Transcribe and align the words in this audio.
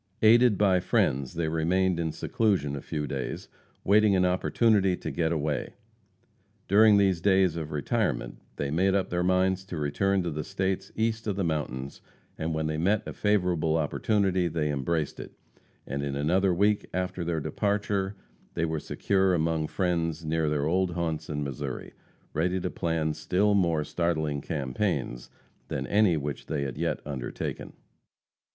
Aided 0.23 0.57
by 0.57 0.79
friends, 0.79 1.35
they 1.35 1.47
remained 1.47 1.99
in 1.99 2.11
seclusion 2.11 2.75
a 2.75 2.81
few 2.81 3.05
days, 3.05 3.47
waiting 3.83 4.15
an 4.15 4.25
opportunity 4.25 4.97
to 4.97 5.11
get 5.11 5.31
away. 5.31 5.75
During 6.67 6.97
these 6.97 7.21
days 7.21 7.55
of 7.55 7.69
retirement 7.71 8.39
they 8.55 8.71
made 8.71 8.95
up 8.95 9.11
their 9.11 9.21
minds 9.21 9.63
to 9.65 9.77
return 9.77 10.23
to 10.23 10.31
the 10.31 10.43
States 10.43 10.91
east 10.95 11.27
of 11.27 11.35
the 11.35 11.43
mountains, 11.43 12.01
and 12.35 12.51
when 12.51 12.65
they 12.65 12.79
met 12.79 13.07
a 13.07 13.13
favorable 13.13 13.77
opportunity 13.77 14.47
they 14.47 14.71
embraced 14.71 15.19
it, 15.19 15.33
and 15.85 16.01
in 16.01 16.15
another 16.15 16.51
week 16.51 16.87
after 16.95 17.23
their 17.23 17.39
departure 17.39 18.15
they 18.55 18.65
were 18.65 18.79
secure 18.79 19.35
among 19.35 19.67
friends 19.67 20.25
near 20.25 20.49
their 20.49 20.65
old 20.65 20.93
haunts 20.95 21.29
in 21.29 21.43
Missouri, 21.43 21.93
ready 22.33 22.59
to 22.59 22.71
plan 22.71 23.13
still 23.13 23.53
more 23.53 23.83
startling 23.83 24.41
campaigns 24.41 25.29
than 25.67 25.85
any 25.85 26.17
which 26.17 26.47
they 26.47 26.63
had 26.63 26.75
yet 26.75 27.01
undertaken. 27.05 27.73